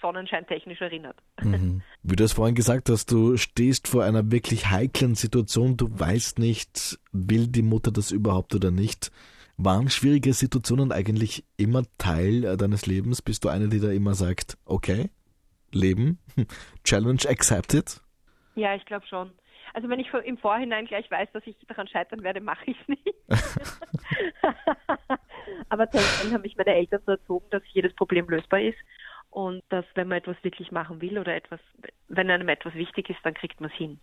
sonnenscheintechnisch 0.00 0.80
erinnert. 0.80 1.16
Mhm. 1.42 1.82
Wie 2.02 2.16
du 2.16 2.24
es 2.24 2.34
vorhin 2.34 2.54
gesagt 2.54 2.88
hast, 2.88 3.10
du 3.10 3.36
stehst 3.36 3.88
vor 3.88 4.04
einer 4.04 4.30
wirklich 4.30 4.70
heiklen 4.70 5.14
Situation, 5.14 5.76
du 5.76 5.88
weißt 5.90 6.38
nicht, 6.38 6.98
will 7.12 7.48
die 7.48 7.62
Mutter 7.62 7.90
das 7.90 8.10
überhaupt 8.10 8.54
oder 8.54 8.70
nicht. 8.70 9.10
Waren 9.56 9.90
schwierige 9.90 10.32
Situationen 10.32 10.92
eigentlich 10.92 11.44
immer 11.56 11.82
Teil 11.98 12.44
äh, 12.44 12.56
deines 12.56 12.86
Lebens? 12.86 13.22
Bist 13.22 13.44
du 13.44 13.48
eine, 13.48 13.68
die 13.68 13.80
da 13.80 13.90
immer 13.90 14.14
sagt, 14.14 14.58
okay, 14.64 15.10
Leben, 15.72 16.18
Challenge 16.84 17.22
accepted? 17.28 18.00
Ja, 18.54 18.74
ich 18.74 18.84
glaube 18.84 19.06
schon. 19.06 19.30
Also 19.74 19.88
wenn 19.88 20.00
ich 20.00 20.12
im 20.12 20.38
Vorhinein 20.38 20.86
gleich 20.86 21.10
weiß, 21.10 21.30
dass 21.32 21.46
ich 21.46 21.56
daran 21.66 21.88
scheitern 21.88 22.22
werde, 22.22 22.40
mache 22.40 22.64
ich 22.66 22.76
es 22.80 22.88
nicht. 22.88 23.14
Aber 25.68 25.86
dann 25.86 26.32
haben 26.32 26.42
mich 26.42 26.56
meine 26.56 26.74
Eltern 26.74 27.02
so 27.06 27.12
erzogen, 27.12 27.46
dass 27.50 27.62
jedes 27.72 27.94
Problem 27.94 28.28
lösbar 28.28 28.60
ist 28.60 28.78
und 29.30 29.62
dass 29.70 29.84
wenn 29.94 30.08
man 30.08 30.18
etwas 30.18 30.36
wirklich 30.42 30.70
machen 30.72 31.00
will 31.00 31.18
oder 31.18 31.34
etwas, 31.34 31.60
wenn 32.08 32.30
einem 32.30 32.48
etwas 32.48 32.74
wichtig 32.74 33.08
ist, 33.08 33.20
dann 33.22 33.34
kriegt 33.34 33.60
man 33.60 33.70
es 33.70 33.76
hin. 33.76 33.98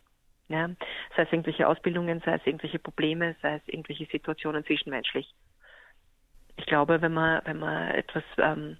Ja? 0.47 0.69
Sei 1.15 1.23
es 1.23 1.31
irgendwelche 1.31 1.67
Ausbildungen, 1.67 2.21
sei 2.25 2.35
es 2.35 2.45
irgendwelche 2.45 2.79
Probleme, 2.79 3.35
sei 3.41 3.55
es 3.55 3.67
irgendwelche 3.67 4.07
Situationen 4.07 4.65
zwischenmenschlich. 4.65 5.33
Ich 6.57 6.65
glaube, 6.65 7.01
wenn 7.01 7.13
man, 7.13 7.41
wenn 7.45 7.59
man 7.59 7.91
etwas 7.91 8.23
ähm, 8.37 8.77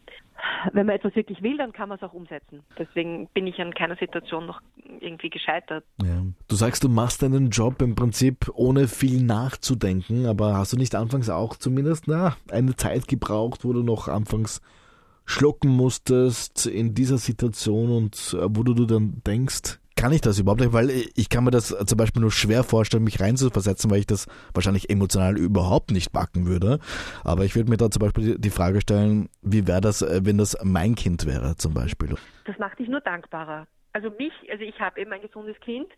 wenn 0.74 0.86
man 0.86 0.96
etwas 0.96 1.16
wirklich 1.16 1.42
will, 1.42 1.58
dann 1.58 1.72
kann 1.72 1.90
man 1.90 1.98
es 1.98 2.04
auch 2.04 2.14
umsetzen. 2.14 2.62
Deswegen 2.78 3.28
bin 3.34 3.48
ich 3.48 3.60
an 3.60 3.74
keiner 3.74 3.96
Situation 3.96 4.46
noch 4.46 4.62
irgendwie 5.00 5.30
gescheitert. 5.30 5.84
Ja. 6.02 6.24
Du 6.48 6.56
sagst, 6.56 6.84
du 6.84 6.90
machst 6.90 7.22
deinen 7.22 7.50
Job 7.50 7.82
im 7.82 7.96
Prinzip 7.96 8.50
ohne 8.54 8.88
viel 8.88 9.24
nachzudenken, 9.24 10.26
aber 10.26 10.58
hast 10.58 10.74
du 10.74 10.78
nicht 10.78 10.96
anfangs 10.96 11.30
auch 11.30 11.56
zumindest 11.56 12.08
na, 12.08 12.36
eine 12.52 12.76
Zeit 12.76 13.08
gebraucht, 13.08 13.66
wo 13.66 13.74
du 13.74 13.84
noch 13.84 14.08
anfangs 14.08 14.62
schlucken 15.26 15.70
musstest 15.70 16.66
in 16.66 16.96
dieser 16.96 17.20
Situation 17.20 17.92
und 17.92 18.36
äh, 18.40 18.48
wo 18.50 18.64
du 18.64 18.74
dann 18.86 19.22
denkst, 19.28 19.80
kann 20.00 20.14
ich 20.14 20.22
das 20.22 20.40
überhaupt 20.40 20.62
nicht, 20.62 20.72
weil 20.72 20.90
ich 20.90 21.30
kann 21.30 21.44
mir 21.44 21.52
das 21.52 21.68
zum 21.68 21.98
Beispiel 21.98 22.22
nur 22.22 22.32
schwer 22.32 22.64
vorstellen, 22.64 23.04
mich 23.04 23.20
reinzuversetzen, 23.20 23.92
weil 23.92 24.00
ich 24.00 24.08
das 24.08 24.28
wahrscheinlich 24.54 24.90
emotional 24.90 25.38
überhaupt 25.38 25.92
nicht 25.92 26.14
backen 26.14 26.46
würde. 26.46 26.80
Aber 27.26 27.44
ich 27.44 27.54
würde 27.56 27.70
mir 27.70 27.76
da 27.76 27.92
zum 27.92 28.00
Beispiel 28.00 28.38
die 28.40 28.50
Frage 28.50 28.80
stellen, 28.80 29.30
wie 29.42 29.68
wäre 29.68 29.82
das, 29.82 30.02
äh, 30.02 30.22
wenn 30.24 30.38
das 30.38 30.58
mein 30.64 30.96
Kind 30.96 31.26
wäre 31.26 31.58
zum 31.58 31.74
Beispiel? 31.74 32.16
Das 32.46 32.58
macht 32.60 32.80
dich 32.80 32.88
nur 32.88 33.02
dankbarer. 33.02 33.68
Also 33.92 34.10
mich, 34.12 34.32
also 34.50 34.64
ich 34.64 34.80
habe 34.80 35.02
eben 35.02 35.12
ein 35.12 35.22
gesundes 35.22 35.60
Kind 35.60 35.92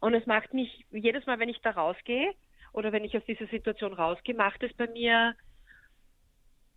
und 0.00 0.14
es 0.14 0.24
macht 0.26 0.54
mich 0.54 0.86
jedes 0.92 1.26
Mal, 1.26 1.40
wenn 1.40 1.48
ich 1.48 1.60
da 1.62 1.70
rausgehe 1.70 2.34
oder 2.72 2.92
wenn 2.92 3.02
ich 3.02 3.16
aus 3.16 3.24
dieser 3.26 3.46
Situation 3.48 3.92
rausgehe, 3.92 4.36
macht 4.36 4.62
es 4.62 4.72
bei 4.74 4.86
mir, 4.86 5.34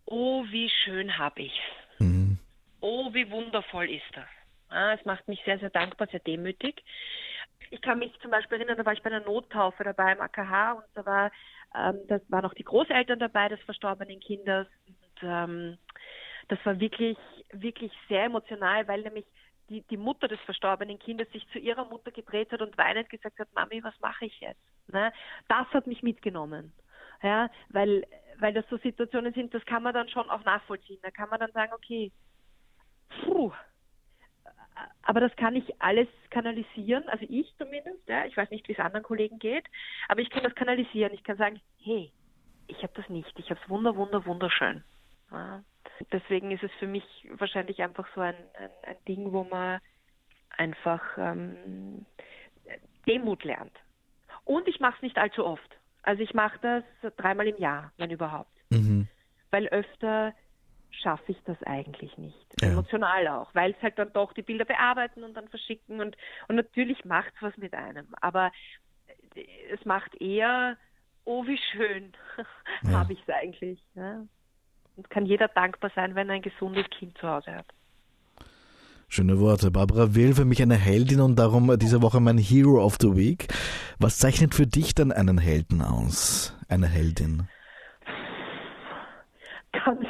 oh, 0.06 0.44
wie 0.50 0.68
schön 0.84 1.16
habe 1.16 1.42
ich 1.42 1.60
mhm. 2.00 2.38
Oh, 2.80 3.14
wie 3.14 3.30
wundervoll 3.30 3.88
ist 3.88 4.10
das. 4.14 4.26
Ah, 4.72 4.94
es 4.94 5.04
macht 5.04 5.28
mich 5.28 5.42
sehr, 5.44 5.58
sehr 5.58 5.70
dankbar, 5.70 6.08
sehr 6.08 6.20
demütig. 6.20 6.82
Ich 7.70 7.80
kann 7.80 7.98
mich 7.98 8.12
zum 8.20 8.30
Beispiel 8.30 8.58
erinnern, 8.58 8.76
da 8.76 8.84
war 8.84 8.92
ich 8.92 9.02
bei 9.02 9.10
einer 9.10 9.24
Nottaufe 9.24 9.84
dabei 9.84 10.12
im 10.12 10.20
AKH 10.20 10.72
und 10.72 10.84
da 10.94 11.06
war, 11.06 11.30
ähm, 11.74 12.00
das 12.08 12.20
waren 12.28 12.44
auch 12.44 12.54
die 12.54 12.64
Großeltern 12.64 13.18
dabei 13.18 13.48
des 13.48 13.60
verstorbenen 13.60 14.20
Kindes. 14.20 14.66
Und, 14.86 15.22
ähm, 15.22 15.78
das 16.48 16.58
war 16.64 16.78
wirklich, 16.80 17.16
wirklich 17.52 17.92
sehr 18.08 18.24
emotional, 18.24 18.86
weil 18.88 19.02
nämlich 19.02 19.24
die, 19.68 19.82
die 19.82 19.96
Mutter 19.96 20.28
des 20.28 20.40
verstorbenen 20.40 20.98
Kindes 20.98 21.30
sich 21.32 21.46
zu 21.50 21.58
ihrer 21.58 21.84
Mutter 21.86 22.10
gedreht 22.10 22.50
hat 22.52 22.60
und 22.60 22.76
weinend 22.76 23.08
gesagt 23.08 23.38
hat, 23.38 23.48
Mami, 23.54 23.82
was 23.82 23.98
mache 24.00 24.26
ich 24.26 24.40
jetzt? 24.40 24.60
Ne? 24.88 25.12
Das 25.48 25.66
hat 25.72 25.86
mich 25.86 26.02
mitgenommen. 26.02 26.72
Ja, 27.22 27.48
weil, 27.68 28.04
weil 28.38 28.52
das 28.52 28.64
so 28.68 28.76
Situationen 28.78 29.32
sind, 29.32 29.54
das 29.54 29.64
kann 29.64 29.82
man 29.82 29.94
dann 29.94 30.08
schon 30.08 30.28
auch 30.28 30.44
nachvollziehen. 30.44 30.98
Da 31.02 31.10
kann 31.10 31.30
man 31.30 31.38
dann 31.38 31.52
sagen, 31.52 31.72
okay, 31.72 32.10
puh, 33.24 33.52
aber 35.02 35.20
das 35.20 35.34
kann 35.36 35.56
ich 35.56 35.80
alles 35.80 36.08
kanalisieren, 36.30 37.08
also 37.08 37.26
ich 37.28 37.52
zumindest, 37.58 38.08
ja, 38.08 38.24
ich 38.26 38.36
weiß 38.36 38.50
nicht, 38.50 38.66
wie 38.68 38.72
es 38.72 38.78
anderen 38.78 39.04
Kollegen 39.04 39.38
geht, 39.38 39.64
aber 40.08 40.20
ich 40.20 40.30
kann 40.30 40.42
das 40.42 40.54
kanalisieren. 40.54 41.12
Ich 41.12 41.24
kann 41.24 41.36
sagen, 41.36 41.60
hey, 41.82 42.12
ich 42.66 42.82
habe 42.82 42.92
das 42.94 43.08
nicht, 43.08 43.38
ich 43.38 43.50
habe 43.50 43.60
es 43.62 43.68
wunder, 43.68 43.96
wunder, 43.96 44.24
wunderschön. 44.26 44.84
Ja. 45.30 45.62
Deswegen 46.10 46.50
ist 46.50 46.62
es 46.62 46.72
für 46.78 46.86
mich 46.86 47.04
wahrscheinlich 47.32 47.82
einfach 47.82 48.06
so 48.14 48.20
ein, 48.20 48.34
ein, 48.58 48.70
ein 48.84 48.96
Ding, 49.06 49.32
wo 49.32 49.44
man 49.44 49.80
einfach 50.50 51.02
ähm, 51.16 52.06
Demut 53.06 53.44
lernt. 53.44 53.76
Und 54.44 54.68
ich 54.68 54.80
mache 54.80 54.96
es 54.96 55.02
nicht 55.02 55.18
allzu 55.18 55.44
oft. 55.44 55.76
Also 56.02 56.22
ich 56.22 56.34
mache 56.34 56.58
das 57.02 57.14
dreimal 57.16 57.46
im 57.46 57.58
Jahr, 57.58 57.92
wenn 57.96 58.10
überhaupt. 58.10 58.52
Mhm. 58.70 59.08
Weil 59.50 59.68
öfter 59.68 60.34
schaffe 60.92 61.32
ich 61.32 61.38
das 61.44 61.56
eigentlich 61.64 62.16
nicht. 62.18 62.60
Ja. 62.60 62.68
Emotional 62.68 63.26
auch, 63.28 63.54
weil 63.54 63.72
es 63.72 63.82
halt 63.82 63.98
dann 63.98 64.12
doch 64.12 64.32
die 64.32 64.42
Bilder 64.42 64.64
bearbeiten 64.64 65.24
und 65.24 65.34
dann 65.34 65.48
verschicken 65.48 66.00
und, 66.00 66.16
und 66.48 66.56
natürlich 66.56 67.04
macht 67.04 67.32
es 67.36 67.42
was 67.42 67.56
mit 67.56 67.74
einem. 67.74 68.06
Aber 68.20 68.52
es 69.72 69.84
macht 69.84 70.20
eher, 70.20 70.76
oh 71.24 71.46
wie 71.46 71.58
schön 71.72 72.12
ja. 72.82 72.90
habe 72.90 73.14
ich 73.14 73.20
es 73.26 73.34
eigentlich. 73.34 73.80
Ja? 73.94 74.22
Und 74.96 75.10
kann 75.10 75.26
jeder 75.26 75.48
dankbar 75.48 75.90
sein, 75.94 76.14
wenn 76.14 76.28
er 76.28 76.36
ein 76.36 76.42
gesundes 76.42 76.88
Kind 76.90 77.16
zu 77.18 77.28
Hause 77.28 77.54
hat. 77.54 77.66
Schöne 79.08 79.40
Worte. 79.40 79.70
Barbara 79.70 80.14
Will 80.14 80.34
für 80.34 80.46
mich 80.46 80.62
eine 80.62 80.76
Heldin 80.76 81.20
und 81.20 81.36
darum 81.36 81.78
diese 81.78 82.00
Woche 82.00 82.20
mein 82.20 82.38
Hero 82.38 82.82
of 82.82 82.96
the 83.00 83.14
Week. 83.14 83.48
Was 83.98 84.18
zeichnet 84.18 84.54
für 84.54 84.66
dich 84.66 84.94
dann 84.94 85.12
einen 85.12 85.36
Helden 85.36 85.82
aus? 85.82 86.56
Eine 86.68 86.86
Heldin? 86.86 87.48
ganz 89.84 90.00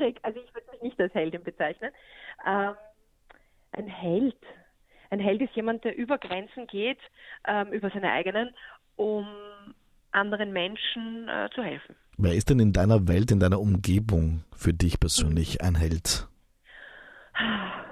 schwierig. 0.00 0.18
Also 0.22 0.40
ich 0.40 0.54
würde 0.54 0.66
mich 0.72 0.82
nicht 0.82 1.00
als 1.00 1.14
Heldin 1.14 1.42
bezeichnen. 1.42 1.90
Ähm, 2.46 2.74
ein 3.72 3.86
Held. 3.86 4.36
Ein 5.10 5.20
Held 5.20 5.42
ist 5.42 5.54
jemand, 5.54 5.84
der 5.84 5.96
über 5.96 6.18
Grenzen 6.18 6.66
geht, 6.66 6.98
ähm, 7.46 7.72
über 7.72 7.90
seine 7.90 8.12
eigenen, 8.12 8.54
um 8.96 9.26
anderen 10.12 10.52
Menschen 10.52 11.28
äh, 11.28 11.48
zu 11.54 11.62
helfen. 11.62 11.94
Wer 12.16 12.34
ist 12.34 12.50
denn 12.50 12.60
in 12.60 12.72
deiner 12.72 13.08
Welt, 13.08 13.30
in 13.30 13.40
deiner 13.40 13.60
Umgebung 13.60 14.44
für 14.54 14.72
dich 14.72 15.00
persönlich 15.00 15.62
ein 15.62 15.74
Held? 15.74 16.28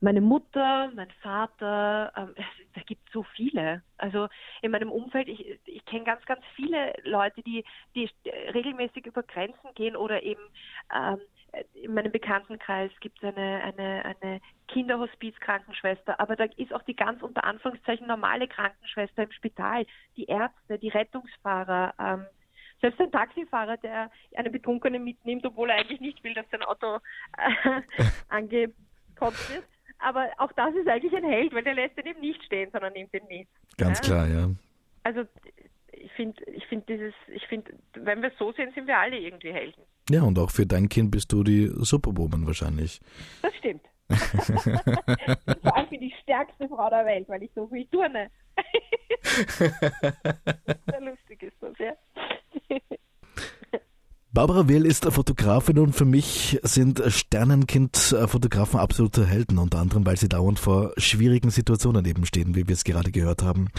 meine 0.00 0.20
Mutter, 0.20 0.90
mein 0.94 1.10
Vater, 1.22 2.12
ähm, 2.16 2.34
da 2.74 2.80
gibt 2.82 3.08
so 3.12 3.22
viele. 3.22 3.82
Also 3.98 4.28
in 4.62 4.70
meinem 4.70 4.90
Umfeld, 4.90 5.28
ich, 5.28 5.58
ich 5.64 5.84
kenne 5.84 6.04
ganz, 6.04 6.24
ganz 6.24 6.42
viele 6.54 6.94
Leute, 7.04 7.42
die, 7.42 7.64
die 7.94 8.10
regelmäßig 8.54 9.06
über 9.06 9.22
Grenzen 9.22 9.74
gehen 9.74 9.96
oder 9.96 10.22
eben 10.22 10.42
ähm, 10.94 11.20
in 11.74 11.94
meinem 11.94 12.12
Bekanntenkreis 12.12 12.92
gibt 13.00 13.22
es 13.22 13.34
eine, 13.34 13.60
eine, 13.62 14.04
eine 14.04 14.40
Kinderhospiz-Krankenschwester, 14.68 16.20
aber 16.20 16.36
da 16.36 16.44
ist 16.56 16.72
auch 16.72 16.82
die 16.82 16.94
ganz 16.94 17.22
unter 17.22 17.44
Anführungszeichen 17.44 18.06
normale 18.06 18.46
Krankenschwester 18.46 19.24
im 19.24 19.32
Spital, 19.32 19.84
die 20.16 20.26
Ärzte, 20.26 20.78
die 20.78 20.90
Rettungsfahrer, 20.90 21.94
ähm, 21.98 22.26
selbst 22.80 23.00
ein 23.00 23.12
Taxifahrer, 23.12 23.76
der 23.78 24.10
einen 24.36 24.52
Betrunkenen 24.52 25.04
mitnimmt, 25.04 25.44
obwohl 25.44 25.70
er 25.70 25.76
eigentlich 25.76 26.00
nicht 26.00 26.22
will, 26.24 26.34
dass 26.34 26.48
sein 26.50 26.62
Auto 26.62 26.98
äh, 27.36 27.82
angekotzt 28.28 29.52
wird. 29.52 29.64
Aber 30.02 30.28
auch 30.38 30.52
das 30.52 30.74
ist 30.74 30.88
eigentlich 30.88 31.14
ein 31.14 31.24
Held, 31.24 31.52
weil 31.52 31.62
der 31.62 31.74
lässt 31.74 31.96
den 31.96 32.06
eben 32.06 32.20
nicht 32.20 32.42
stehen, 32.44 32.70
sondern 32.72 32.92
nimmt 32.92 33.12
den 33.12 33.26
mit. 33.28 33.48
Ganz 33.76 33.98
ja? 33.98 34.04
klar, 34.04 34.28
ja. 34.28 34.50
Also 35.02 35.24
ich 35.92 36.12
finde, 36.12 36.42
ich 36.44 36.66
finde 36.66 36.86
dieses, 36.86 37.14
ich 37.28 37.46
finde, 37.46 37.72
wenn 37.94 38.22
wir 38.22 38.32
so 38.38 38.52
sehen, 38.52 38.72
sind 38.74 38.86
wir 38.86 38.98
alle 38.98 39.18
irgendwie 39.18 39.52
Helden. 39.52 39.82
Ja, 40.08 40.22
und 40.22 40.38
auch 40.38 40.50
für 40.50 40.66
dein 40.66 40.88
Kind 40.88 41.10
bist 41.10 41.32
du 41.32 41.44
die 41.44 41.70
Superwoman 41.74 42.46
wahrscheinlich. 42.46 43.00
Das 43.42 43.54
stimmt. 43.56 43.82
Vor 45.62 45.76
allem 45.76 45.88
bin 45.88 46.02
ich 46.02 46.14
die 46.14 46.22
stärkste 46.22 46.68
Frau 46.68 46.90
der 46.90 47.04
Welt, 47.06 47.28
weil 47.28 47.42
ich 47.42 47.50
so 47.54 47.66
viel 47.68 47.86
turne. 47.86 48.30
Sehr 49.58 51.00
lustig 51.00 51.42
ist 51.42 51.56
das, 51.60 51.78
ja. 51.78 51.92
Barbara 54.32 54.68
Will 54.68 54.86
ist 54.86 55.04
Fotografin 55.06 55.80
und 55.80 55.92
für 55.92 56.04
mich 56.04 56.60
sind 56.62 57.02
Sternenkind-Fotografen 57.04 58.78
absolute 58.78 59.26
Helden, 59.26 59.58
unter 59.58 59.80
anderem, 59.80 60.06
weil 60.06 60.16
sie 60.16 60.28
dauernd 60.28 60.60
vor 60.60 60.92
schwierigen 60.98 61.50
Situationen 61.50 62.04
eben 62.04 62.24
stehen, 62.24 62.54
wie 62.54 62.68
wir 62.68 62.74
es 62.74 62.84
gerade 62.84 63.10
gehört 63.10 63.42
haben. 63.42 63.70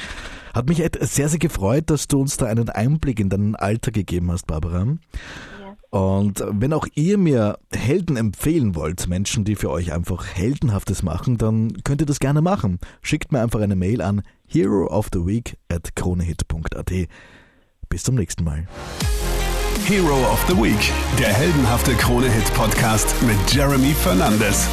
Hat 0.54 0.68
mich 0.68 0.84
sehr, 1.00 1.30
sehr 1.30 1.40
gefreut, 1.40 1.90
dass 1.90 2.10
du 2.10 2.20
uns 2.20 2.36
da 2.36 2.48
einen 2.48 2.68
Einblick 2.68 3.22
in 3.22 3.30
deinen 3.30 3.56
Alter 3.56 3.92
gegeben 3.92 4.30
hast, 4.30 4.46
Barbara. 4.46 4.88
Ja. 4.88 5.98
Und 5.98 6.44
wenn 6.46 6.74
auch 6.74 6.88
ihr 6.96 7.18
mir 7.18 7.58
Helden 7.74 8.18
empfehlen 8.18 8.76
wollt, 8.76 9.08
Menschen, 9.08 9.46
die 9.46 9.56
für 9.56 9.70
euch 9.70 9.94
einfach 9.94 10.28
Heldenhaftes 10.28 11.02
machen, 11.02 11.38
dann 11.38 11.82
könnt 11.86 12.02
ihr 12.02 12.08
das 12.08 12.20
gerne 12.20 12.42
machen. 12.42 12.80
Schickt 13.02 13.32
mir 13.32 13.40
einfach 13.40 13.62
eine 13.62 13.78
Mail 13.78 14.02
an 14.02 14.22
herooftheweek 14.48 15.58
at 15.70 15.96
kronehit.at. 15.96 16.92
Bis 17.88 18.04
zum 18.04 18.16
nächsten 18.16 18.44
Mal. 18.44 18.68
Hero 19.86 20.18
of 20.32 20.44
the 20.48 20.56
Week, 20.56 20.92
der 21.20 21.30
heldenhafte 21.30 21.96
Krone-Hit-Podcast 21.96 23.16
mit 23.22 23.54
Jeremy 23.54 23.94
Fernandes. 23.94 24.68